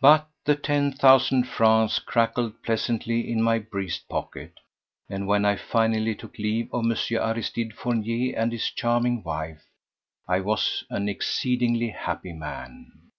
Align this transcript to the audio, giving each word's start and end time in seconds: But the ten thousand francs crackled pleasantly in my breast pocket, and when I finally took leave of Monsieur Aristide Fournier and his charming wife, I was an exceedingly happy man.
But 0.00 0.28
the 0.44 0.54
ten 0.54 0.92
thousand 0.92 1.48
francs 1.48 1.98
crackled 1.98 2.62
pleasantly 2.62 3.28
in 3.28 3.42
my 3.42 3.58
breast 3.58 4.08
pocket, 4.08 4.60
and 5.10 5.26
when 5.26 5.44
I 5.44 5.56
finally 5.56 6.14
took 6.14 6.38
leave 6.38 6.72
of 6.72 6.84
Monsieur 6.84 7.20
Aristide 7.20 7.72
Fournier 7.74 8.36
and 8.38 8.52
his 8.52 8.70
charming 8.70 9.24
wife, 9.24 9.64
I 10.28 10.38
was 10.38 10.84
an 10.88 11.08
exceedingly 11.08 11.88
happy 11.88 12.32
man. 12.32 13.10